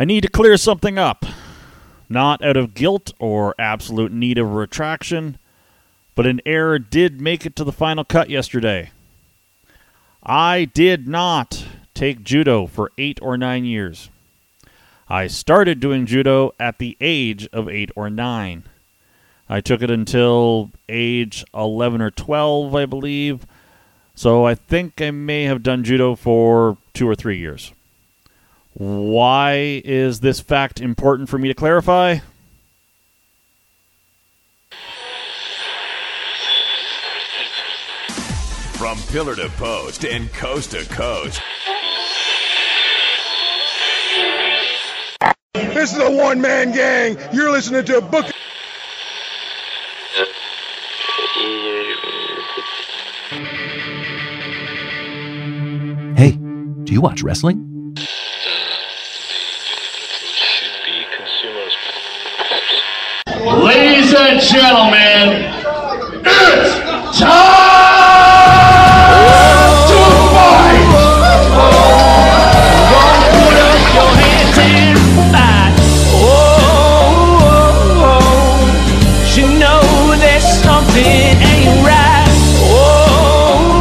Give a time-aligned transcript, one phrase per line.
[0.00, 1.26] I need to clear something up.
[2.08, 5.38] Not out of guilt or absolute need of retraction,
[6.14, 8.92] but an error did make it to the final cut yesterday.
[10.22, 14.08] I did not take judo for eight or nine years.
[15.08, 18.62] I started doing judo at the age of eight or nine.
[19.48, 23.46] I took it until age 11 or 12, I believe.
[24.14, 27.72] So I think I may have done judo for two or three years.
[28.74, 32.18] Why is this fact important for me to clarify?
[38.74, 41.40] From pillar to post and coast to coast.
[45.54, 47.18] This is a one man gang.
[47.32, 48.26] You're listening to a book.
[56.16, 56.32] Hey,
[56.84, 57.57] do you watch wrestling?
[64.28, 65.40] And gentlemen,
[66.22, 67.28] it's time
[69.88, 70.00] to
[70.34, 70.84] fight!
[73.32, 74.98] Put up your hands and
[75.32, 75.72] fight.
[76.12, 76.26] Oh,
[77.40, 79.34] oh, oh.
[79.34, 79.80] You know
[80.16, 82.28] there's something ain't right.
[82.68, 83.80] Oh.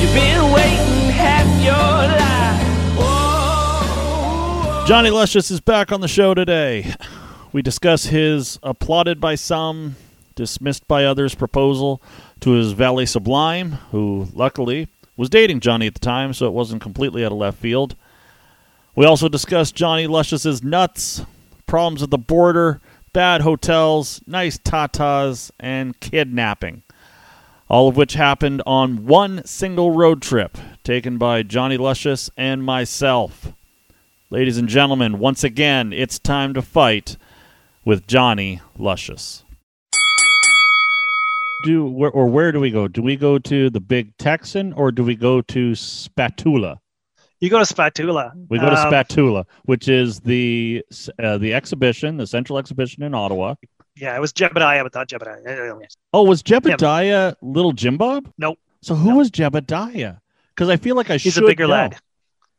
[0.00, 2.62] You've been waiting half your life.
[3.00, 4.86] Oh, oh.
[4.86, 6.94] Johnny Luscious is back on the show today.
[7.54, 9.94] We discuss his applauded by some,
[10.34, 12.02] dismissed by others proposal
[12.40, 16.82] to his valet Sublime, who luckily was dating Johnny at the time, so it wasn't
[16.82, 17.94] completely out of left field.
[18.96, 21.24] We also discuss Johnny Luscious's nuts,
[21.68, 22.80] problems at the border,
[23.12, 26.82] bad hotels, nice tatas, and kidnapping.
[27.68, 33.52] All of which happened on one single road trip taken by Johnny Luscious and myself.
[34.28, 37.16] Ladies and gentlemen, once again, it's time to fight
[37.84, 39.44] with Johnny Luscious.
[41.64, 42.88] Do where, or where do we go?
[42.88, 46.78] Do we go to the Big Texan or do we go to Spatula?
[47.40, 48.32] You go to Spatula.
[48.48, 50.84] We go to Um, Spatula, which is the
[51.18, 53.54] uh, the exhibition, the central exhibition in Ottawa.
[53.96, 55.86] Yeah, it was Jebediah, but not Jebediah.
[56.12, 58.30] Oh, was Jebediah Little Jim Bob?
[58.38, 58.58] Nope.
[58.82, 60.18] So who was Jebediah?
[60.54, 61.72] Because I feel like I He's should He's a bigger know.
[61.72, 61.96] lad.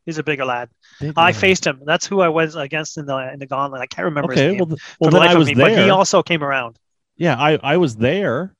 [0.05, 0.69] He's a bigger lad.
[0.99, 1.81] Bigger I faced him.
[1.85, 3.81] That's who I was against in the in the gauntlet.
[3.81, 4.57] I can't remember his Okay, name.
[4.59, 5.65] well, th- for well the then I was me, there.
[5.65, 6.77] But he also came around.
[7.17, 8.53] Yeah, I, I was there.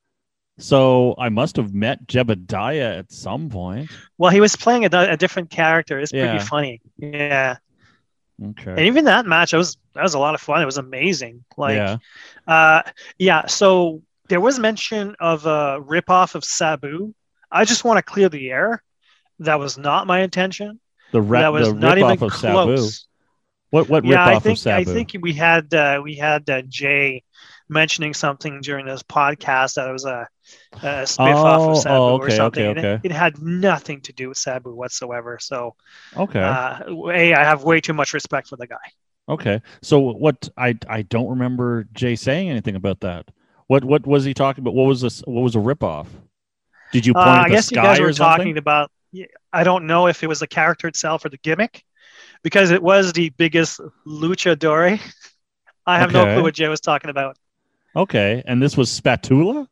[0.58, 3.90] So I must have met Jebediah at some point.
[4.18, 5.98] Well, he was playing a, a different character.
[6.00, 6.38] It's pretty Yeah.
[6.38, 6.80] funny.
[6.98, 7.56] Yeah,
[8.42, 8.70] Okay.
[8.70, 10.62] and even that match, it was that was a lot of fun.
[10.62, 11.44] It was amazing.
[11.56, 11.96] Like, yeah.
[12.46, 12.82] uh,
[13.18, 13.46] yeah.
[13.46, 17.14] So there was mention of a ripoff of Sabu.
[17.50, 18.82] I just want to clear the air.
[19.40, 20.80] That was not my intention.
[21.12, 22.52] The, re- that was the not even of Sabu.
[22.52, 23.06] close.
[23.70, 24.90] What what yeah, I think of Sabu?
[24.90, 27.22] I think we had uh, we had uh, Jay
[27.68, 30.28] mentioning something during this podcast that it was a,
[30.74, 32.64] a spiff off Oh, of Sabu oh, or something.
[32.66, 35.38] okay, and it- It, had nothing to do with Sabu whatsoever.
[35.40, 35.74] So,
[36.16, 36.40] okay.
[36.40, 36.78] uh,
[37.10, 38.86] a I have way too much respect for the guy.
[39.28, 39.60] okay.
[39.82, 43.30] So what I I don't remember Jay saying anything about that.
[43.66, 44.74] What what was he talking about?
[44.74, 46.06] What was this what was a ripoff?
[46.92, 48.90] Did you Uh, point at I guess you guys were talking about.
[49.52, 51.84] I don't know if it was the character itself or the gimmick,
[52.42, 55.00] because it was the biggest luchador.
[55.86, 57.36] I have no clue what Jay was talking about.
[57.94, 58.42] Okay.
[58.46, 59.68] And this was Spatula?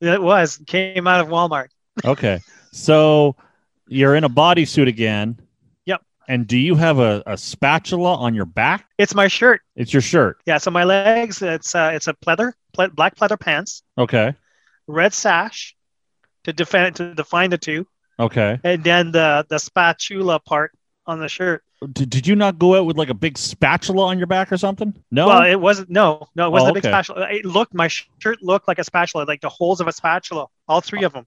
[0.00, 1.68] It was came out of Walmart.
[2.04, 2.40] Okay.
[2.72, 3.36] so
[3.88, 5.38] you're in a bodysuit again.
[5.84, 6.02] Yep.
[6.28, 8.86] And do you have a, a spatula on your back?
[8.96, 9.60] It's my shirt.
[9.76, 10.38] It's your shirt.
[10.46, 14.34] Yeah, so my legs, it's uh, it's a pleather, ple- black pleather pants, Okay.
[14.86, 15.76] red sash
[16.44, 17.86] to defend to define the two,
[18.20, 18.60] Okay.
[18.64, 20.72] and then the the spatula part
[21.06, 21.62] on the shirt.
[21.92, 24.58] Did, did you not go out with like a big spatula on your back or
[24.58, 24.94] something?
[25.10, 25.28] No.
[25.28, 26.90] Well, it wasn't no, no, it wasn't Oh, a big okay.
[26.90, 27.28] spatula.
[27.30, 30.80] It looked my shirt looked like a spatula, like the holes of a spatula, all
[30.82, 31.26] three of them.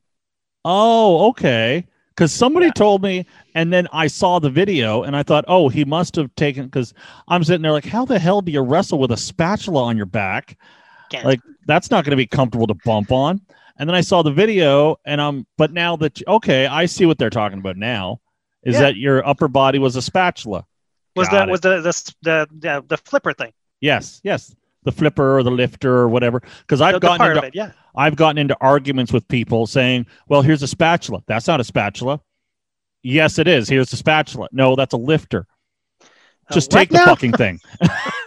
[0.66, 1.86] oh, okay.
[2.10, 2.74] Because somebody Yeah.
[2.74, 6.34] told me, and then I saw the video, and I thought, oh, he must have
[6.36, 6.66] taken.
[6.66, 6.94] Because
[7.28, 10.06] I'm sitting there like, how the hell do you wrestle with a spatula on your
[10.06, 10.60] back?
[11.10, 11.26] Can't.
[11.26, 13.42] Like that's not going to be comfortable to bump on.
[13.78, 15.48] And then I saw the video, and I'm.
[15.58, 18.20] But now that okay, I see what they're talking about now.
[18.64, 18.82] Is Yeah.
[18.82, 20.66] that your upper body was a spatula?
[21.16, 21.52] was Got the it.
[21.52, 23.52] was the the, the the the flipper thing?
[23.82, 24.56] Yes, yes.
[24.84, 26.42] The flipper or the lifter or whatever.
[26.62, 27.72] Because I've The, the gotten part into it, yeah.
[27.96, 31.24] I've gotten into arguments with people saying, "Well, here's a spatula.
[31.28, 32.22] That's not a spatula."
[33.02, 33.68] Yes, it is.
[33.68, 34.48] Here's the spatula.
[34.52, 35.46] No, that's a lifter.
[36.02, 36.06] Uh,
[36.54, 37.06] Just what take the now?
[37.06, 37.60] fucking thing.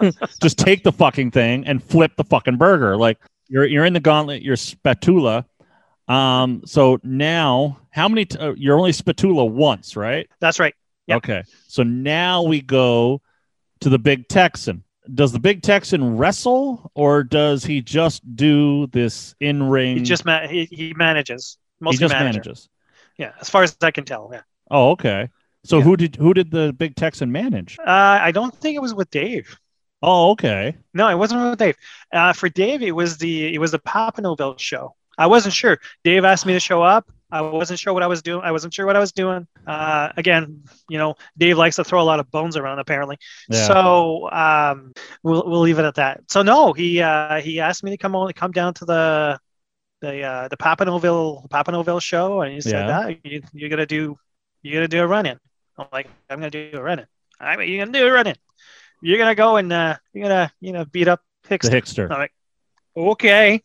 [0.42, 2.96] Just take the fucking thing and flip the fucking burger.
[2.96, 4.42] Like you're you're in the gauntlet.
[4.42, 5.44] You're spatula.
[6.08, 6.62] Um.
[6.66, 8.26] So now, how many?
[8.26, 10.28] T- uh, you're only spatula once, right?
[10.40, 10.74] That's right.
[11.08, 11.16] Yep.
[11.18, 11.42] Okay.
[11.68, 13.20] So now we go
[13.80, 14.82] to the Big Texan.
[15.14, 19.98] Does the Big Texan wrestle or does he just do this in ring?
[19.98, 21.58] He just ma- he, he manages.
[21.78, 22.38] Mostly he just manager.
[22.40, 22.68] manages.
[23.16, 24.30] Yeah, as far as I can tell.
[24.32, 24.40] Yeah.
[24.70, 25.28] Oh, okay.
[25.64, 25.84] So Yeah.
[25.84, 27.78] who did who did the Big Texan manage?
[27.78, 29.56] Uh, I don't think it was with Dave.
[30.02, 30.76] Oh, okay.
[30.94, 31.76] No, it wasn't with Dave.
[32.12, 34.94] Uh, for Dave, it was the it was the Papineauville show.
[35.18, 35.78] I wasn't sure.
[36.04, 37.10] Dave asked me to show up.
[37.30, 38.42] I wasn't sure what I was doing.
[38.44, 39.48] I wasn't sure what I was doing.
[39.66, 43.18] Uh, again, you know, Dave likes to throw a lot of bones around apparently.
[43.48, 43.66] Yeah.
[43.66, 46.30] So um, we'll we'll leave it at that.
[46.30, 49.40] So no, he uh, he asked me to come on come down to the
[50.00, 53.06] the uh, the Papineauville Papineauville show, and he said, Yeah.
[53.08, 54.18] ah, you, "You're gonna do
[54.62, 55.38] you're gonna do a run in."
[55.78, 57.06] I'm like, "I'm gonna do a run in."
[57.40, 58.36] I mean, you're gonna do a run in.
[59.00, 61.68] You're gonna go and uh, you're gonna you know beat up Hicks.
[61.68, 62.10] The Hickster.
[62.10, 62.32] I'm like,
[62.96, 63.62] okay.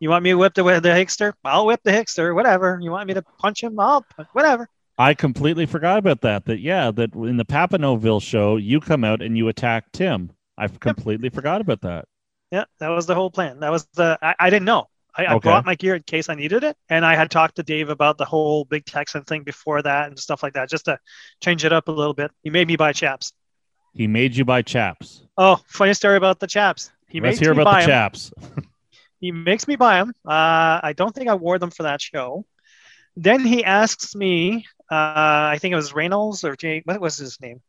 [0.00, 1.32] You want me to whip the the Hickster?
[1.44, 2.34] I'll whip the Hickster.
[2.34, 2.78] Whatever.
[2.82, 3.78] You want me to punch him?
[3.78, 4.68] I'll whatever.
[4.98, 6.44] I completely forgot about that.
[6.44, 10.30] That yeah, that in the Papineauville show, you come out and you attack Tim.
[10.56, 12.06] I completely forgot about that.
[12.52, 13.60] Yeah, that was the whole plan.
[13.60, 14.88] That was the I, I didn't know.
[15.16, 17.62] I, I brought my gear in case I needed it, and I had talked to
[17.62, 20.98] Dave about the whole big Texan thing before that and stuff like that, just to
[21.40, 22.32] change it up a little bit.
[22.42, 23.32] He made me buy chaps.
[23.94, 25.22] He made you buy chaps.
[25.36, 26.90] Oh, funny story about the chaps.
[27.08, 28.32] He Let's makes hear me about buy the chaps.
[29.20, 30.12] He makes me buy them.
[30.26, 32.44] Uh, I don't think I wore them for that show.
[33.16, 34.66] Then he asks me.
[34.90, 36.82] Uh, I think it was Reynolds or Jay.
[36.84, 37.62] What was his name?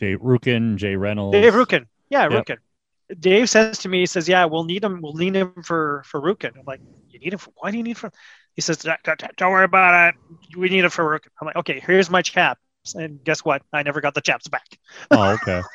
[0.00, 1.32] Jay Rukin, Jay Reynolds.
[1.34, 1.86] Dave Rukin.
[2.08, 2.46] Yeah, Yep.
[2.46, 2.56] Rukin.
[3.20, 5.00] Dave says to me, he says, "Yeah, we'll need him.
[5.00, 6.80] We'll need him for for Rukin." I'm like,
[7.10, 7.38] "You need him?
[7.38, 8.10] For, why do you need for?"
[8.56, 10.56] He says, "Don't worry about it.
[10.56, 12.60] We need it for Rukin." I'm like, "Okay, here's my chaps."
[12.94, 13.62] And guess what?
[13.72, 14.78] I never got the chaps back.
[15.10, 15.62] Oh, okay.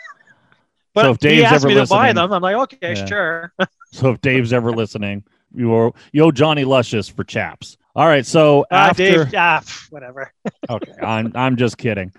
[0.93, 2.31] But So if he asked ever me to buy them.
[2.31, 3.05] I'm like, "Okay, Yeah.
[3.05, 3.53] sure."
[3.91, 7.77] so if Dave's ever listening, you you owe Johnny Luscious for chaps.
[7.95, 8.25] All right.
[8.25, 10.31] So Ah, after Dave, ah, whatever.
[10.69, 12.13] okay, I'm I'm just kidding.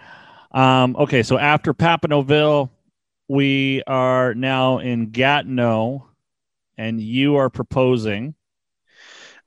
[0.53, 2.69] Um, okay, so after Papineauville,
[3.29, 6.07] we are now in Gatineau,
[6.77, 8.35] and you are proposing.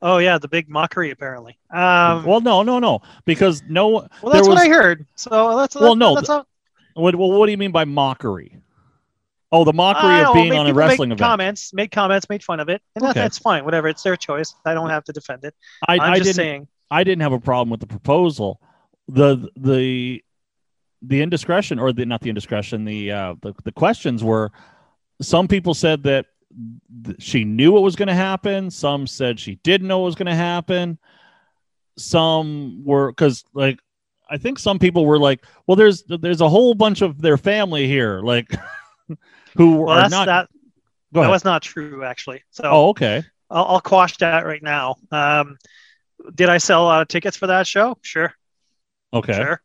[0.02, 1.58] Oh yeah, the big mockery apparently.
[1.72, 3.88] Um, well, no, no, no, because no.
[3.90, 5.06] well, that's what I heard.
[5.16, 6.48] So that's Well, no, That's all,
[6.94, 8.58] What, well, what do you mean by mockery?
[9.52, 11.28] Oh, the mockery I of being on a wrestling make event.
[11.28, 13.66] Comments, made comments, made fun of it, and that, that's fine.
[13.66, 14.54] Whatever, it's their choice.
[14.64, 15.56] I don't have to defend it.
[15.88, 16.36] I, I'm I just didn't.
[16.36, 16.68] saying.
[16.92, 18.62] I didn't have a problem with the proposal.
[19.08, 20.24] The the
[21.02, 24.52] the indiscretion or the not the indiscretion, the uh the, the questions were
[25.22, 26.28] some people said that
[27.06, 30.16] th- she knew what was going to happen, some said she didn't know what was
[30.16, 30.98] going to happen.
[31.98, 33.80] Some were cuz like
[34.30, 37.88] I think some people were like, well there's there's a whole bunch of their family
[37.88, 38.52] here like
[39.58, 40.50] who Well, are that's not that.
[41.12, 42.44] That was not true, actually.
[42.52, 43.24] So Oh, okay.
[43.50, 44.96] I'll, I'll quash that right now.
[45.12, 45.58] Um,
[46.36, 47.98] did I sell a lot of tickets for that show?
[48.02, 48.34] Sure,
[49.14, 49.34] Okay.
[49.34, 49.62] sure.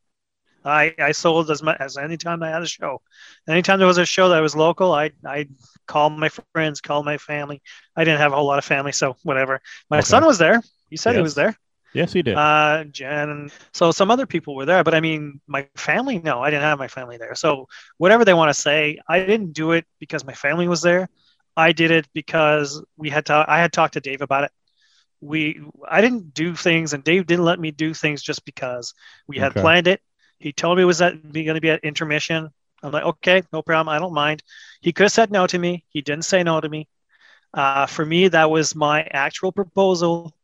[0.65, 3.03] I, I sold as much as any time I had a show.
[3.49, 5.49] Anytime there was a show that was local, I I
[5.87, 7.63] call my friends, call my family.
[7.97, 9.61] I didn't have a whole lot of family, so whatever.
[9.91, 10.03] My Okay.
[10.03, 10.63] son was there.
[10.91, 11.57] He said he was there.
[11.93, 12.39] Yes, he did.
[12.39, 16.51] Uh, Jen, so some other people were there, but I mean, my family, no, I
[16.51, 17.35] didn't have my family there.
[17.35, 17.69] So
[17.99, 21.09] whatever they want to say, I didn't do it because my family was there.
[21.57, 23.45] I did it because we had to.
[23.49, 24.53] I had talked to Dave about it.
[25.21, 28.95] We, I didn't do things, and Dave didn't let me do things just because
[29.27, 29.57] we had Okay.
[29.57, 30.01] planned it.
[30.39, 32.51] He told me it was that going to be at intermission.
[32.83, 33.89] I'm like, okay, no problem.
[33.89, 34.43] I don't mind.
[34.81, 35.85] He could have said no to me.
[35.89, 36.89] He didn't say no to me.
[37.53, 40.35] Uh, for me, that was my actual proposal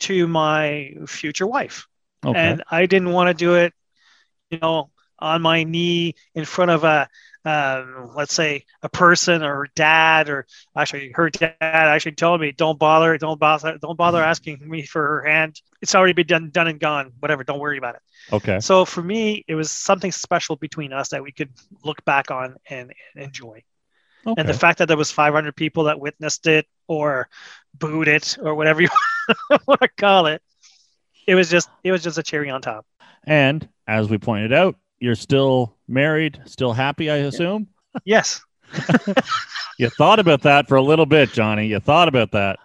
[0.00, 1.86] to my future wife.
[2.24, 2.38] okay.
[2.38, 3.74] And I didn't want to do it,
[4.50, 7.08] you know, on my knee in front of a,
[7.48, 12.52] um, let's say, a person or her dad, or actually her dad actually told me,
[12.52, 15.58] don't bother, don't bother, don't bother asking me for her hand.
[15.80, 17.12] It's already been done, done and gone.
[17.20, 18.02] Whatever, don't worry about it.
[18.34, 18.60] okay.
[18.60, 21.48] So for me, it was something special between us that we could
[21.82, 23.62] look back on and, and enjoy.
[24.26, 24.38] Okay.
[24.38, 27.30] And the fact that there was 500 people that witnessed it or
[27.72, 28.90] booed it or whatever you
[29.66, 30.42] want to call it,
[31.26, 32.84] it was just it was just a cherry on top.
[33.24, 37.68] And as we pointed out, you're still married, still happy, I assume.
[38.04, 38.40] Yes.
[39.78, 41.68] You thought about that for a little bit, Johnny.
[41.68, 42.58] You thought about that.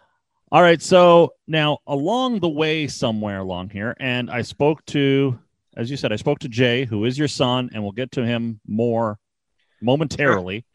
[0.52, 0.82] All right.
[0.82, 5.38] So now, along the way, somewhere along here, and I spoke to,
[5.78, 8.26] as you said, I spoke to Jay, who is your son, and we'll get to
[8.26, 9.20] him more
[9.80, 10.66] momentarily.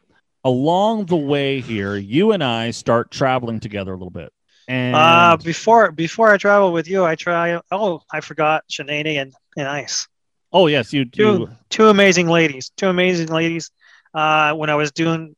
[0.45, 4.31] Along the way here, you and I start traveling together a little bit.
[4.69, 7.59] And Uh, before before I travel with you, I try.
[7.69, 10.07] Oh, I forgot Shanae and, and Ice.
[10.51, 11.49] Oh, yes, you Two do.
[11.69, 12.71] two amazing ladies.
[12.75, 13.71] Two amazing ladies.
[14.13, 15.35] Uh, when I was doing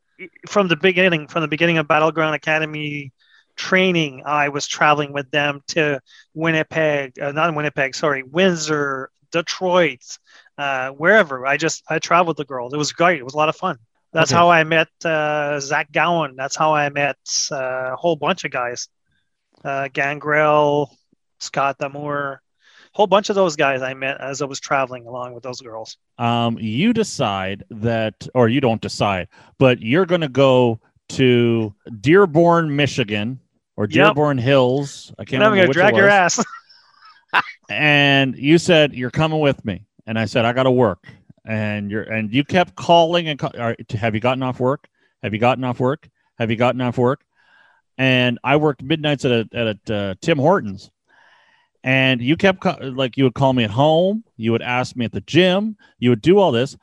[0.48, 3.12] from the beginning, from the beginning of Battleground Academy
[3.58, 6.00] training, I was traveling with them to
[6.34, 10.00] Winnipeg, uh, not Winnipeg, sorry, Windsor, Detroit,
[10.58, 11.46] uh, wherever.
[11.46, 12.74] I just I traveled with the girls.
[12.74, 13.20] It was great.
[13.20, 13.78] It was a lot of fun.
[14.14, 14.38] That's Okay.
[14.38, 16.36] how I met uh, Zach Gowen.
[16.38, 17.18] That's how I met
[17.52, 18.88] uh, a whole bunch of guys.
[19.64, 20.96] Uh, Gangrel,
[21.40, 22.42] Scott D'Amore,
[22.94, 25.98] whole bunch of those guys I met as I was traveling along with those girls.
[26.18, 30.80] um, you decide that, or you don't decide, but you're going to go
[31.10, 33.40] to Dearborn, Michigan,
[33.78, 33.94] or Yep.
[33.94, 35.14] Dearborn Hills.
[35.18, 36.44] I can't And I'm gonna drag your ass.
[37.70, 41.08] And you said you're coming with me, and I said I got to work.
[41.46, 44.90] And you're and you kept calling and call, right, have you gotten off work?
[45.24, 46.10] Have you gotten off work?
[46.38, 47.24] Have you gotten off work?
[47.98, 50.92] And I worked midnights at a, at a uh, Tim Hortons,
[51.84, 55.12] and you kept like you would call me at home, you would ask me at
[55.12, 56.78] the gym, you would do all this.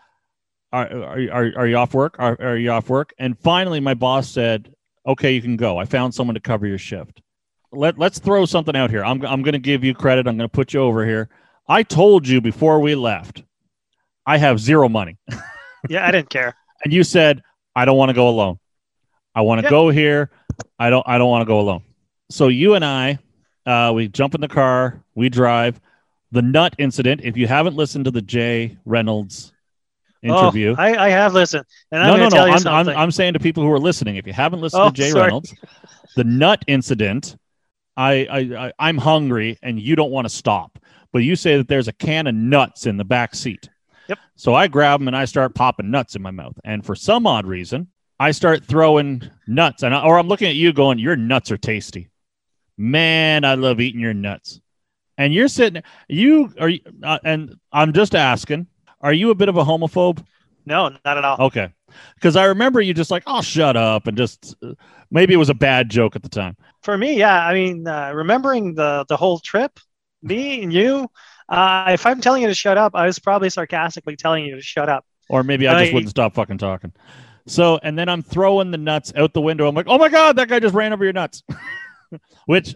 [0.72, 2.16] Are are are, are you off work?
[2.18, 3.14] Are, are you off work?
[3.18, 4.72] And finally, my boss said,
[5.06, 5.78] "Okay, you can go.
[5.78, 7.22] I found someone to cover your shift."
[7.72, 9.04] Let Let's throw something out here.
[9.04, 10.26] I'm I'm going to give you credit.
[10.26, 11.28] I'm going to put you over here.
[11.68, 13.42] I told you before we left,
[14.26, 15.16] I have zero money,
[15.88, 16.54] yeah, I didn't care.
[16.84, 17.42] and you said
[17.76, 18.58] I don't want to go alone.
[19.34, 19.70] I want to Yep.
[19.70, 20.30] go here.
[20.78, 21.06] I don't.
[21.08, 21.82] I don't want to go alone.
[22.30, 23.18] So you and I,
[23.66, 25.02] uh, we jump in the car.
[25.14, 25.80] We drive.
[26.30, 27.22] The nut incident.
[27.24, 29.52] If you haven't listened to the Jay Reynolds
[30.22, 32.44] interview, Oh, I, I have listened, and I'm no, no, no.
[32.44, 32.88] I'm, I'm.
[32.88, 35.24] I'm saying to people who are listening, if you haven't listened Oh, to Jay sorry.
[35.24, 35.54] Reynolds,
[36.16, 37.36] the nut incident,
[37.96, 40.78] I, I, I, I'm hungry and you don't want to stop,
[41.12, 43.68] but you say that there's a can of nuts in the back seat.
[44.08, 44.18] Yep.
[44.36, 46.58] So I grab them and I start popping nuts in my mouth.
[46.64, 47.88] And for some odd reason,
[48.20, 51.56] I start throwing nuts, and I, or I'm looking at you going, "Your nuts are
[51.56, 52.08] tasty,
[52.78, 53.44] man.
[53.44, 54.60] I love eating your nuts."
[55.18, 56.70] And you're sitting, you are,
[57.02, 58.68] uh, and I'm just asking,
[59.00, 60.24] are you a bit of a homophobe?
[60.64, 61.36] no, not at all.
[61.46, 61.72] Okay.
[62.14, 64.06] Because I remember you just like, oh, shut up.
[64.06, 64.74] And just uh,
[65.10, 66.56] maybe it was a bad joke at the time.
[66.82, 67.46] For me, yeah.
[67.46, 69.80] I mean, uh, remembering the the whole trip,
[70.22, 71.08] me and you.
[71.48, 74.62] Uh, if I'm telling you to shut up, I was probably sarcastically telling you to
[74.62, 75.06] shut up.
[75.30, 76.92] Or maybe I just I- wouldn't stop fucking talking.
[77.46, 79.66] So, and then I'm throwing the nuts out the window.
[79.66, 81.42] I'm like, oh my God, that guy just ran over your nuts.
[82.46, 82.74] Which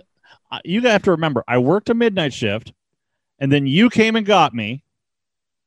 [0.51, 2.73] uh, you have to remember, I worked a midnight shift
[3.39, 4.85] and then you came and got me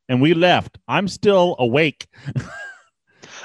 [0.07, 0.77] and we left.
[0.87, 2.07] I'm still awake.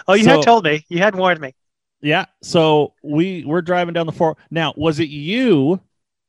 [0.09, 0.85] Oh, you So- had told me.
[0.89, 1.55] You had warned me.
[2.01, 2.25] Yeah.
[2.43, 4.37] So we we're driving down the four.
[4.51, 5.81] Now, was it you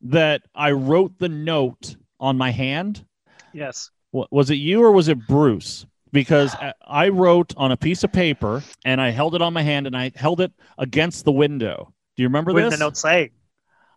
[0.02, 3.06] that I wrote the note on my hand?
[3.54, 3.90] Yes.
[4.12, 5.86] Wa- was it you or was it Bruce?
[6.12, 6.54] Because
[6.86, 9.96] I- wrote on a piece of paper and I held it on my hand and
[9.96, 11.94] I held it against the window.
[12.18, 13.32] Do you remember What did the note say?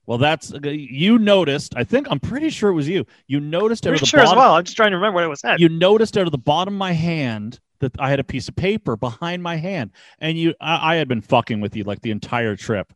[0.06, 1.74] Well, that's uh, you noticed.
[1.76, 3.06] I think I'm pretty sure it was you.
[3.26, 4.54] You noticed out of Pretty the sure as well.
[4.54, 5.60] I'm just trying to remember what it was said.
[5.60, 8.56] You noticed out of the bottom of my hand that I had a piece of
[8.56, 12.10] paper behind my hand, and you, I, I had been fucking with you like the
[12.10, 12.92] entire trip,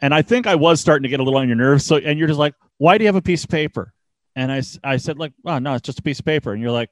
[0.00, 1.86] and I think I was starting to get a little on your nerves.
[1.86, 3.94] So, and you're just like, "Why do you have a piece of paper?"
[4.36, 6.70] And I, I said, "Like, oh no, it's just a piece of paper." And you're
[6.70, 6.90] like,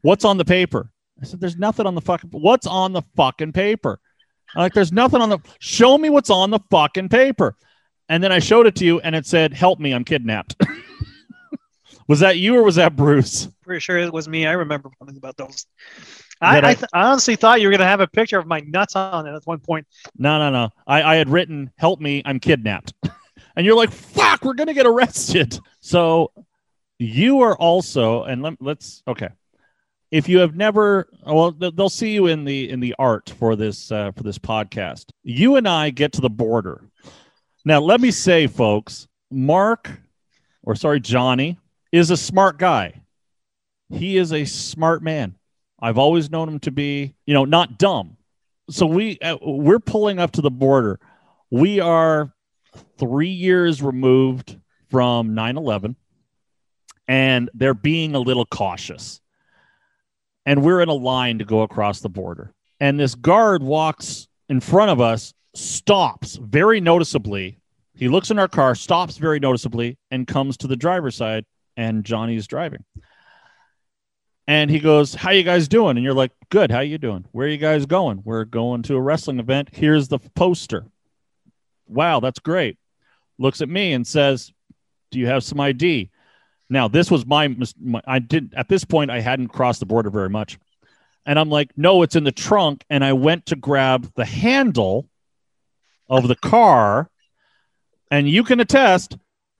[0.00, 2.30] "What's on the paper?" I said, "There's nothing on the fucking.
[2.30, 4.00] What's on the fucking paper?"
[4.56, 5.38] I'm like, "There's nothing on the.
[5.58, 7.56] Show me what's on the fucking paper."
[8.10, 10.56] And then I showed it to you, and it said, "Help me, I'm kidnapped."
[12.08, 13.48] was that you or was that Bruce?
[13.62, 14.46] Pretty sure it was me.
[14.46, 15.64] I remember something about those.
[16.40, 18.60] I, I- th- I honestly thought you were going to have a picture of my
[18.60, 19.86] nuts on it at one point.
[20.18, 20.70] No, no, no.
[20.86, 22.94] I, I had written, help me, I'm kidnapped.
[23.56, 25.58] and you're like, fuck, we're going to get arrested.
[25.80, 26.32] So
[26.98, 29.28] you are also, and let, let's, okay.
[30.10, 33.92] If you have never, well, they'll see you in the in the art for this
[33.92, 35.10] uh, for this podcast.
[35.22, 36.89] You and I get to the border.
[37.64, 39.90] Now, let me say, folks, Mark,
[40.62, 41.58] or sorry, Johnny,
[41.92, 43.02] is a smart guy.
[43.88, 45.36] He is a smart man.
[45.80, 48.16] I've always known him to be, you know, not dumb
[48.70, 51.00] so we uh, we're pulling up to the border.
[51.50, 52.32] We are
[52.98, 54.56] three years removed
[54.88, 55.96] from 9-11
[57.08, 59.20] and they're being a little cautious
[60.46, 64.60] and we're in a line to go across the border and this guard walks in
[64.60, 67.58] front of us stops very noticeably.
[67.94, 71.44] He looks in our car stops very noticeably and comes to the driver's side
[71.76, 72.84] and johnny's driving.
[74.46, 75.96] And he goes how you guys doing?
[75.96, 77.24] And you're like good how you doing?
[77.32, 78.22] Where are you guys going?
[78.24, 79.70] We're going to a wrestling event.
[79.72, 80.86] Here's the poster.
[81.86, 82.78] Wow that's great.
[83.38, 84.52] Looks at me and says
[85.10, 86.08] do you have some id
[86.68, 87.48] now this was my,
[87.80, 90.58] my i didn't at this point i hadn't crossed the border very much.
[91.26, 92.84] And i'm like no it's in the trunk.
[92.88, 95.09] And i went to grab the handle
[96.10, 97.08] of the car
[98.10, 99.16] and you can attest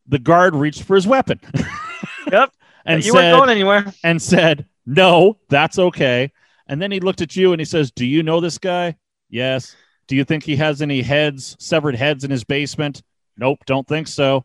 [0.06, 1.40] the guard reached for his weapon
[2.30, 2.52] Yep.
[2.84, 3.94] and you said, weren't going anywhere.
[4.04, 6.32] and said, No, that's okay.
[6.66, 8.96] And then he looked at you and he says, Do you know this guy?
[9.30, 9.74] Yes.
[10.08, 13.02] Do you think he has any heads, severed heads in his basement?
[13.36, 14.44] Nope, don't think so.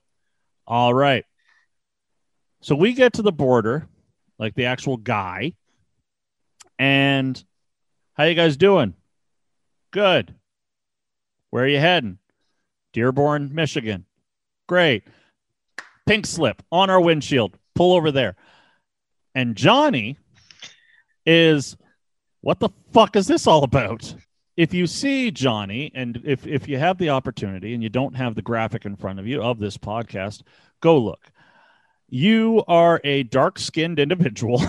[0.67, 1.25] All right.
[2.61, 3.87] So we get to the border,
[4.39, 5.53] like the actual guy,
[6.79, 7.43] And
[8.13, 8.93] how you guys doing?
[9.91, 10.33] Good.
[11.49, 12.19] Where are you heading?
[12.93, 14.05] Dearborn, Michigan.
[14.67, 15.03] Great.
[16.05, 17.57] Pink slip on our windshield.
[17.75, 18.35] Pull over there.
[19.33, 20.17] And Johnny
[21.25, 21.75] is
[22.41, 24.15] what the fuck is this all about?
[24.55, 28.35] If you see Johnny, and if, if you have the opportunity and you don't have
[28.35, 30.43] the graphic in front of you of this podcast,
[30.79, 31.31] go look.
[32.07, 34.61] You are a dark skinned individual.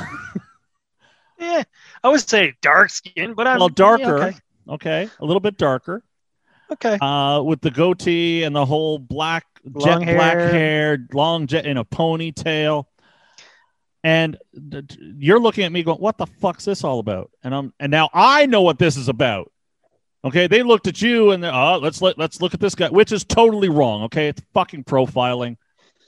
[1.39, 1.63] Yeah,
[2.03, 4.03] I would say dark skin, but I'm well, darker.
[4.03, 4.37] yeah, okay.
[4.69, 5.11] okay.
[5.21, 6.03] A little bit darker.
[6.73, 6.99] Okay.
[7.01, 10.51] uh, with the goatee and the whole black jet Long black hair.
[10.51, 12.85] hair, long jet in a ponytail.
[14.05, 14.37] And
[14.71, 17.91] th- you're looking at me going, "What the fuck's this all about?" And I'm and
[17.91, 19.51] now I know what this is about.
[20.25, 22.89] Okay, they looked at you and they're, oh, let's let, let's look at this guy,
[22.89, 24.05] which is totally wrong.
[24.05, 25.57] Okay, it's fucking profiling.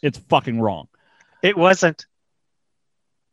[0.03, 0.89] It's fucking wrong.
[1.43, 2.05] It wasn't.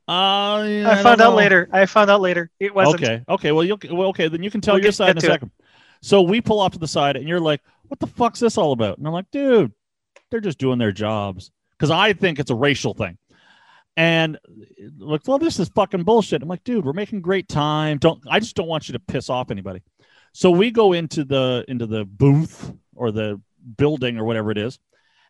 [0.07, 1.67] Uh, yeah, I, don't found out later.
[1.71, 2.51] I found out later.
[2.59, 3.03] It wasn't.
[3.03, 3.23] Okay.
[3.27, 3.51] Okay.
[3.51, 4.27] Well, you'll well, okay.
[4.27, 5.51] Then you can tell We'll your side in a second.
[5.57, 5.64] it.
[6.05, 8.73] So we pull off to the side, and you're like, "What the fuck's this all
[8.73, 9.73] about?" And I'm like, "Dude,
[10.29, 13.17] they're just doing their jobs." Because I think it's a racial thing.
[13.97, 14.37] And
[14.99, 16.43] like, well, this is fucking bullshit.
[16.43, 17.97] I'm like, dude, we're making great time.
[17.97, 19.81] Don't I just don't want you to piss off anybody.
[20.31, 23.41] So we go into the into the booth or the
[23.75, 24.77] building or whatever it is.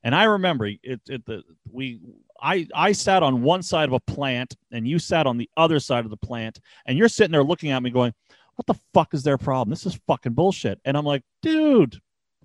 [0.04, 2.02] And I remember it, it the we
[2.42, 5.80] I I sat on one side of a plant and you sat on the other
[5.80, 8.14] side of the plant and you're sitting there looking at me going,
[8.56, 9.72] "What the fuck is their problem?
[9.72, 12.00] This is fucking bullshit." And I'm like, "Dude,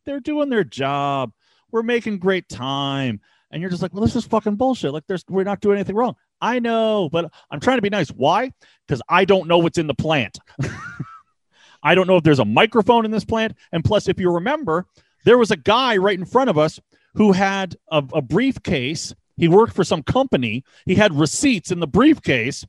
[0.05, 1.33] they're doing their job.
[1.71, 4.93] We're making great time." And you're just like, "Well, this is fucking bullshit.
[4.93, 8.09] Like there's we're not doing anything wrong." I know, but I'm trying to be nice.
[8.09, 8.53] Why?
[8.89, 10.39] Cuz I don't know what's in the plant.
[11.83, 13.55] I don't know if there's a microphone in this plant.
[13.73, 14.87] And plus, if you remember,
[15.25, 16.81] there was a guy right in front of us
[17.15, 19.15] who had a, a briefcase.
[19.37, 20.65] He worked for some company.
[20.87, 22.67] He had receipts in the briefcase,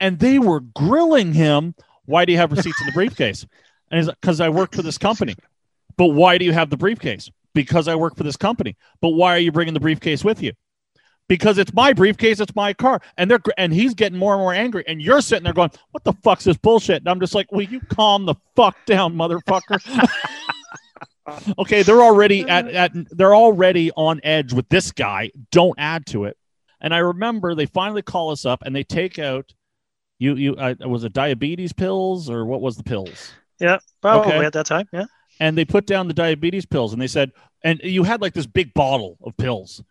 [0.00, 1.74] and they were grilling him.
[2.08, 3.46] Why do you have receipts in the briefcase?
[3.90, 5.36] And he's because I work for this company.
[5.98, 7.30] But why do you have the briefcase?
[7.54, 8.76] Because I work for this company.
[9.02, 10.52] But why are you bringing the briefcase with you?
[11.28, 14.54] Because it's my briefcase, it's my car, and they're and he's getting more and more
[14.54, 17.52] angry, and you're sitting there going, "What the fuck's this bullshit?" And I'm just like,
[17.52, 20.08] "Will you calm the fuck down, motherfucker?"
[21.58, 25.30] okay, they're already at, at they're already on edge with this guy.
[25.50, 26.38] Don't add to it.
[26.80, 29.52] And I remember they finally call us up and they take out
[30.18, 33.32] you you uh, was it diabetes pills or what was the pills?
[33.60, 34.44] Yeah, probably Okay.
[34.46, 34.88] at that time.
[34.92, 35.06] Yeah.
[35.40, 37.32] And they put down the diabetes pills and they said
[37.64, 39.82] and you had like this big bottle of pills.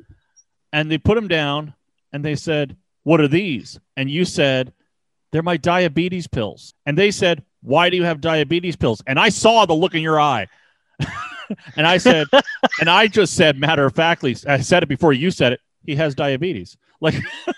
[0.74, 1.74] And they put them down
[2.13, 4.74] and they said, "What are these?" And you said,
[5.32, 9.30] "They're my diabetes pills." And they said, "Why do you have diabetes pills?" And I
[9.30, 10.48] saw the look in your eye.
[11.76, 12.28] and I said,
[12.80, 15.62] and I just said matter of factly, I said it before you said it.
[15.86, 17.16] He has diabetes, like,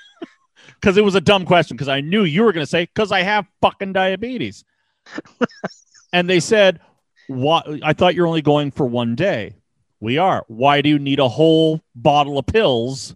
[0.80, 1.76] because it was a dumb question.
[1.76, 4.64] Because I knew you were going to say, "Because I have fucking diabetes."
[6.14, 6.80] and they said,
[7.28, 7.68] "What?
[7.84, 9.56] I thought you're only going for one day."
[10.00, 10.46] We are.
[10.48, 13.16] Why do you need a whole bottle of pills?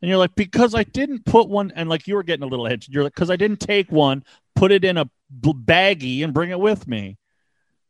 [0.00, 2.66] And you're like, because I didn't put one, and like you were getting a little
[2.66, 2.88] edge.
[2.88, 6.60] You're like, because I didn't take one, put it in a baggie, and bring it
[6.60, 7.18] with me.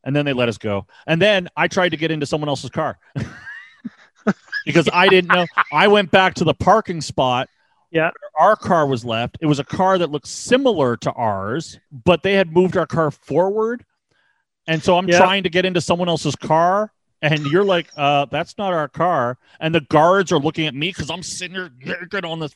[0.02, 0.86] And then they let us go.
[1.06, 2.98] And then I tried to get into someone else's car
[4.64, 5.46] because I didn't know.
[5.70, 7.48] I went back to the parking spot.
[7.90, 8.10] Yeah.
[8.38, 9.38] Our car was left.
[9.40, 13.10] It was a car that looked similar to ours, but they had moved our car
[13.10, 13.84] forward.
[14.66, 15.18] And so I'm Yeah.
[15.18, 16.92] trying to get into someone else's car.
[17.22, 19.36] And you're like, uh, that's not our car.
[19.60, 22.54] And the guards are looking at me because I'm sitting there naked on this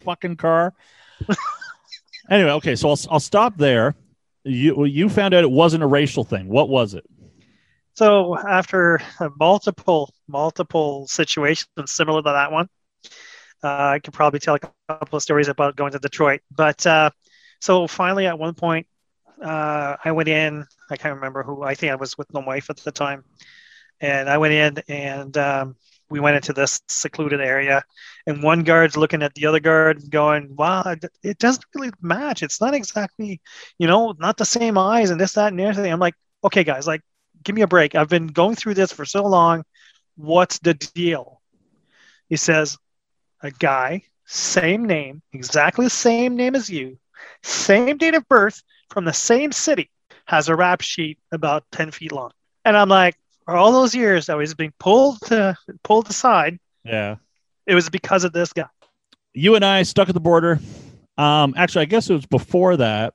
[0.00, 0.72] fucking car.
[2.30, 3.94] anyway, okay, so I'll, I'll stop there.
[4.44, 6.48] You you found out it wasn't a racial thing.
[6.48, 7.04] What was it?
[7.94, 9.00] So after
[9.38, 12.68] multiple multiple situations similar to that one,
[13.62, 16.40] I could probably tell a couple of stories about going to Detroit.
[16.50, 17.10] But uh,
[17.60, 18.86] so finally, at one point,
[19.42, 20.66] uh, I went in.
[20.90, 21.62] I can't remember who.
[21.62, 23.24] I think I was with my wife at the time,
[24.00, 25.76] and I went in and um,
[26.10, 27.82] we went into this secluded area.
[28.26, 32.42] And one guard's looking at the other guard, going, "Wow, it doesn't really match.
[32.42, 33.40] It's not exactly,
[33.78, 36.86] you know, not the same eyes and this, that, and everything." I'm like, "Okay, guys,
[36.86, 37.02] like."
[37.42, 37.94] give me a break.
[37.94, 39.64] I've been going through this for so long.
[40.16, 41.40] What's the deal?
[42.28, 42.76] He says,
[43.42, 46.98] a guy, same name, exactly the same name as you,
[47.42, 49.90] same date of birth from the same city,
[50.26, 52.30] has a rap sheet about 10 feet long.
[52.64, 57.16] And I'm like, for all those years that was being pulled to, pulled aside, Yeah.
[57.66, 58.66] it was because of this guy.
[59.32, 60.58] You and I stuck at the border.
[61.16, 63.14] Um, actually, I guess it was before that.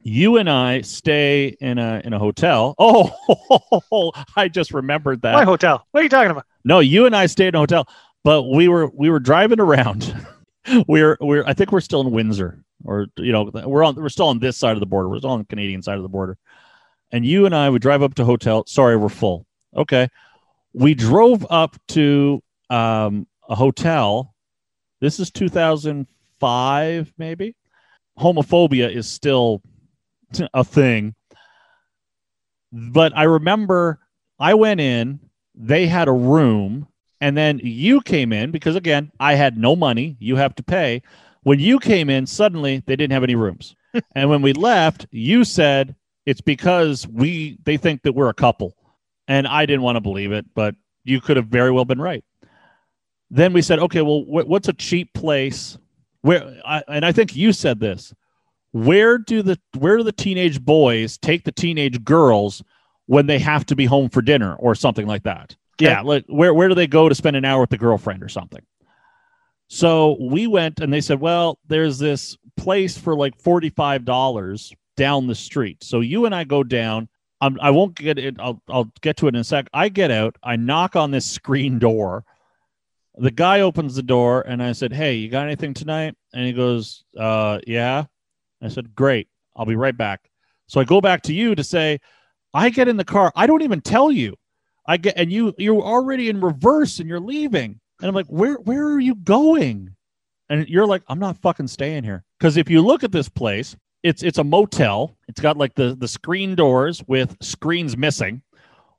[0.00, 2.74] You and I stay in a in a hotel.
[3.92, 5.32] Oh, I just remembered that.
[5.34, 5.84] My hotel.
[5.90, 6.44] What are you talking about?
[6.64, 7.88] No, you and I stayed in a hotel,
[8.26, 10.12] but we were we were driving around.
[10.88, 12.60] we're we're I think we're still in Windsor.
[12.84, 15.08] or you know, we're on we're still on this side of the border.
[15.08, 16.36] We're still on the Canadian side of the border.
[17.12, 18.64] And you and I would drive up to hotel.
[18.66, 19.46] Sorry, we're full.
[19.76, 20.08] Okay.
[20.72, 24.34] We drove up to um, a hotel.
[25.00, 27.54] This is 2005, maybe.
[28.18, 29.62] Homophobia is still
[30.52, 31.14] a thing.
[32.72, 34.00] But I remember
[34.40, 35.20] I went in,
[35.54, 36.88] they had a room,
[37.20, 40.16] and then you came in because, again, I had no money.
[40.20, 41.02] You have to pay.
[41.42, 43.74] When you came in, suddenly they didn't have any rooms.
[44.14, 45.94] and when we left, you said
[46.26, 48.76] it's because we they think that we're a couple.
[49.28, 50.74] And I didn't want to believe it, but
[51.04, 52.24] you could have very well been right.
[53.30, 55.78] Then we said, okay, well, wh- what's a cheap place
[56.22, 56.60] where?
[56.64, 58.12] I, and I think you said this.
[58.72, 62.62] Where do the where do the teenage boys take the teenage girls
[63.06, 65.56] when they have to be home for dinner or something like that?
[65.78, 68.28] Yeah, like where where do they go to spend an hour with the girlfriend or
[68.28, 68.64] something?
[69.68, 74.72] So we went and they said, well, there's this place for like forty five dollars
[74.96, 75.82] down the street.
[75.82, 77.08] So you and I go down.
[77.40, 78.36] I'm, I won't get it.
[78.38, 79.68] I'll, I'll get to it in a sec.
[79.74, 80.36] I get out.
[80.42, 82.24] I knock on this screen door.
[83.16, 86.14] The guy opens the door and I said, Hey, you got anything tonight?
[86.32, 88.04] And he goes, uh, Yeah.
[88.62, 89.28] I said, Great.
[89.54, 90.30] I'll be right back.
[90.66, 92.00] So I go back to you to say,
[92.54, 93.32] I get in the car.
[93.36, 94.34] I don't even tell you.
[94.86, 97.80] I get, and you, you're already in reverse and you're leaving.
[98.00, 99.94] And I'm like, Where, where are you going?
[100.48, 102.24] And you're like, I'm not fucking staying here.
[102.38, 105.16] Because if you look at this place, it's it's a motel.
[105.26, 108.42] It's got like the the screen doors with screens missing,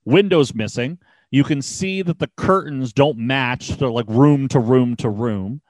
[0.04, 0.97] windows missing.
[1.32, 3.69] You can see that the curtains don't match.
[3.69, 5.62] They're like room to room to room.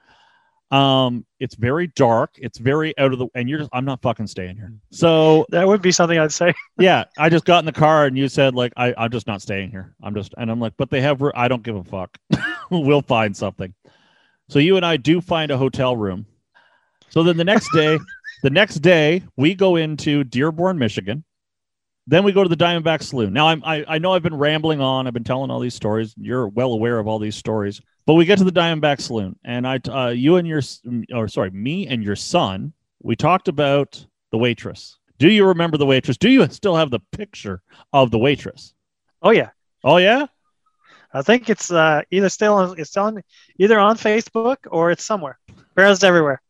[0.70, 2.32] Um, it's very dark.
[2.36, 3.28] It's very out of the.
[3.34, 4.72] And you're just, I'm not fucking staying here.
[4.90, 6.52] So That would be something I'd say.
[6.78, 9.40] yeah, I just got in the car and you said like I I'm just not
[9.40, 9.94] staying here.
[10.02, 11.22] I'm just and I'm like, but they have.
[11.34, 12.18] I don't give a fuck.
[12.70, 13.72] we'll find something.
[14.48, 16.26] So you and I do find a hotel room.
[17.10, 17.98] So then the next day,
[18.42, 21.24] the next day we go into Dearborn, Michigan.
[22.08, 23.32] Then we go to the Diamondback Saloon.
[23.32, 25.06] Now I'm, I I know I've been rambling on.
[25.06, 26.14] I've been telling all these stories.
[26.16, 27.80] You're well aware of all these stories.
[28.06, 30.62] But we get to the Diamondback Saloon, and I uh, you and your,
[31.14, 32.72] or sorry me and your son.
[33.02, 34.98] We talked about the waitress.
[35.18, 36.16] Do you remember the waitress?
[36.16, 38.72] Do you still have the picture of the waitress?
[39.22, 39.50] Oh yeah,
[39.84, 40.26] Oh yeah.
[41.12, 43.22] I think it's uh, either still on, it's on
[43.58, 45.38] either on Facebook or it's somewhere.
[45.72, 46.42] Apparently, everywhere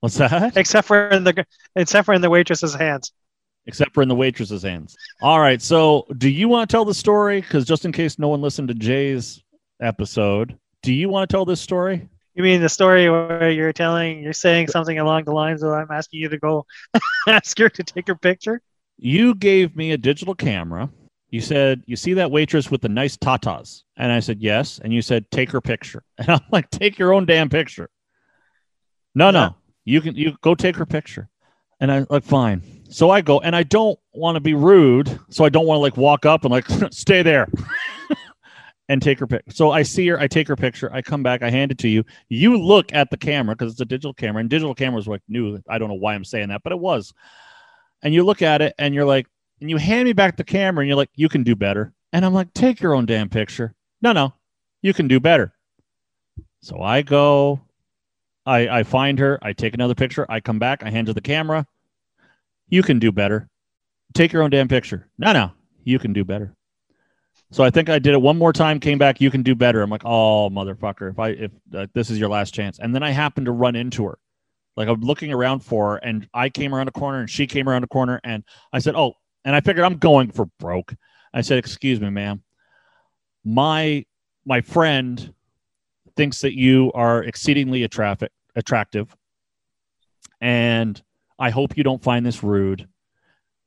[0.00, 0.56] What's that?
[0.56, 3.12] except for in the except for in the waitress's hands.
[3.66, 4.96] Except for in the waitress's hands.
[5.20, 5.60] All right.
[5.60, 7.40] So, do you want to tell the story?
[7.40, 9.42] Because just in case no one listened to Jay's
[9.80, 12.08] episode, do you want to tell this story?
[12.34, 15.90] You mean the story where you're telling you're saying something along the lines of I'm
[15.90, 16.66] asking you to go
[17.28, 18.60] ask her to take her picture?
[18.98, 20.90] You gave me a digital camera.
[21.30, 23.82] You said, You see that waitress with the nice tatas?
[23.96, 24.80] And I said, Yes.
[24.82, 26.02] And you said, Take her picture.
[26.18, 27.88] And I'm like, Take your own damn picture.
[29.14, 29.30] No, Yeah.
[29.30, 29.54] no.
[29.84, 31.28] You can you go take her picture.
[31.80, 32.62] And I like fine.
[32.90, 35.18] So I go and I don't want to be rude.
[35.30, 37.48] So I don't want to like walk up and like stay there
[38.88, 39.50] and take her picture.
[39.52, 41.88] So I see her, I take her picture, I come back, I hand it to
[41.88, 42.04] you.
[42.28, 45.58] You look at the camera because it's a digital camera, and digital cameras like new.
[45.68, 47.12] I don't know why I'm saying that, but it was.
[48.02, 49.26] And you look at it and you're like,
[49.60, 51.92] and you hand me back the camera and you're like, you can do better.
[52.12, 53.74] And I'm like, take your own damn picture.
[54.02, 54.34] No, no,
[54.82, 55.52] you can do better.
[56.60, 57.60] So I go,
[58.44, 61.20] I I find her, I take another picture, I come back, I hand her the
[61.20, 61.66] camera.
[62.68, 63.48] You can do better.
[64.14, 65.08] Take your own damn picture.
[65.18, 65.52] No, no,
[65.84, 66.54] you can do better.
[67.52, 68.80] So I think I did it one more time.
[68.80, 69.20] Came back.
[69.20, 69.82] You can do better.
[69.82, 71.10] I'm like, oh motherfucker!
[71.10, 73.76] If I if uh, this is your last chance, and then I happened to run
[73.76, 74.18] into her.
[74.76, 77.68] Like I'm looking around for her, and I came around a corner, and she came
[77.68, 80.94] around a corner, and I said, oh, and I figured I'm going for broke.
[81.32, 82.42] I said, excuse me, ma'am.
[83.44, 84.04] My
[84.44, 85.32] my friend
[86.16, 89.14] thinks that you are exceedingly attractive, attractive,
[90.40, 91.00] and
[91.38, 92.88] I hope you don't find this rude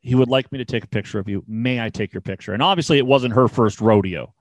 [0.02, 1.44] he would like me to take a picture of you.
[1.48, 2.54] May I take your picture?
[2.54, 4.34] And obviously, it wasn't her first rodeo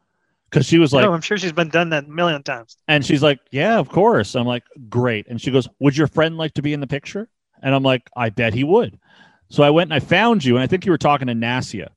[0.50, 2.76] because she was like, oh, I'm sure she's been done that a million times.
[2.86, 4.34] and she's like, yeah, of course.
[4.34, 5.26] I'm like, great.
[5.28, 7.28] And she goes, would your friend like to be in the picture?
[7.62, 8.98] And I'm like, I bet he would.
[9.50, 11.88] So I went and I found you, and I think you were talking to Nasia.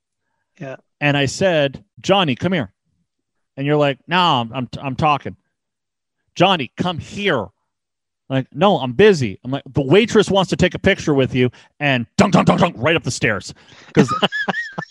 [0.59, 0.77] Yeah.
[0.99, 2.73] And I said, Johnny, come here.
[3.57, 5.35] And you're like, no, I'm, I'm, I'm talking.
[6.33, 7.47] Johnny, come here.
[8.31, 9.37] Like, no, I'm busy.
[9.43, 11.49] I'm like, the waitress wants to take a picture with you,
[11.81, 13.53] and dunk, dunk, dunk, dunk, right up the stairs.
[13.87, 14.07] Because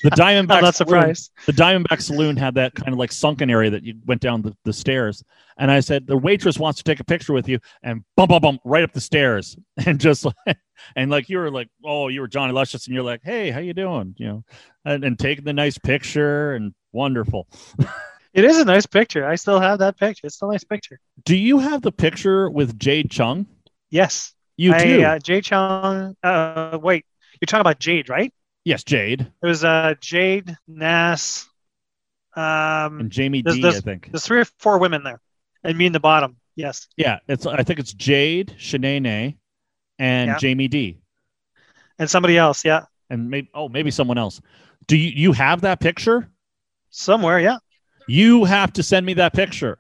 [0.02, 1.14] the Diamondback I'm not Saloon-
[1.46, 4.54] the Diamondback Saloon had that kind of like sunken area that you went down the,
[4.66, 5.24] the stairs.
[5.56, 8.42] And I said, the waitress wants to take a picture with you and bump, bump,
[8.42, 9.56] bump right up the stairs.
[9.86, 10.58] And just like,
[10.94, 13.60] and like you were like, oh, you were Johnny Luscious and you're like, hey, how
[13.60, 14.14] you doing?
[14.18, 14.44] You know,
[14.84, 17.48] and, and taking the nice picture and wonderful.
[18.32, 19.26] It is a nice picture.
[19.26, 20.26] I still have that picture.
[20.26, 20.98] It's a nice picture.
[21.24, 23.46] Do you have the picture with Jade Chung?
[23.90, 24.32] Yes.
[24.56, 25.02] You I, too.
[25.02, 26.16] Uh, Jade Chung.
[26.22, 27.04] Uh, wait,
[27.40, 28.32] you're talking about Jade, right?
[28.64, 31.48] yes, Jade It was uh, Jade, Nass.
[32.36, 33.62] Um, and Jamie there's- D.
[33.62, 34.10] there's- I think.
[34.12, 35.20] there's three or four women there,
[35.64, 36.36] and me in the bottom.
[36.54, 36.86] Yes.
[36.96, 37.46] Yeah, it's.
[37.46, 39.36] I think it's Jade, Shanae,
[39.98, 40.36] and Yeah.
[40.38, 40.98] Jamie D.
[41.98, 42.64] And somebody else.
[42.64, 42.84] Yeah.
[43.08, 44.40] and maybe oh maybe someone else.
[44.86, 46.28] Do you you have that picture?
[46.90, 47.40] Somewhere.
[47.40, 47.58] Yeah.
[48.10, 49.78] You have to send me that picture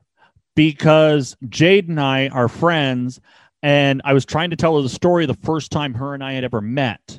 [0.54, 3.20] because Jade and I are friends,
[3.60, 6.34] and I was trying to tell her the story the first time her and I
[6.34, 7.18] had ever met,